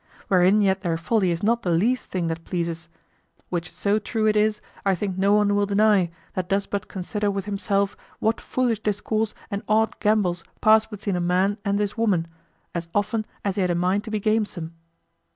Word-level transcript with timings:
Wherein 0.29 0.61
yet 0.61 0.81
their 0.81 0.97
folly 0.97 1.29
is 1.29 1.43
not 1.43 1.61
the 1.61 1.69
least 1.69 2.07
thing 2.07 2.25
that 2.25 2.43
pleases; 2.43 2.89
which 3.49 3.71
so 3.71 3.99
true 3.99 4.25
it 4.25 4.35
is, 4.35 4.59
I 4.83 4.95
think 4.95 5.15
no 5.15 5.31
one 5.33 5.53
will 5.53 5.67
deny, 5.67 6.09
that 6.33 6.49
does 6.49 6.65
but 6.65 6.87
consider 6.87 7.29
with 7.29 7.45
himself, 7.45 7.95
what 8.17 8.41
foolish 8.41 8.79
discourse 8.79 9.35
and 9.51 9.61
odd 9.67 9.99
gambols 9.99 10.43
pass 10.59 10.87
between 10.87 11.15
a 11.15 11.21
man 11.21 11.59
and 11.63 11.77
his 11.77 11.97
woman, 11.97 12.25
as 12.73 12.87
often 12.95 13.27
as 13.45 13.57
he 13.57 13.61
had 13.61 13.69
a 13.69 13.75
mind 13.75 14.03
to 14.05 14.09
be 14.09 14.19
gamesome? 14.19 14.73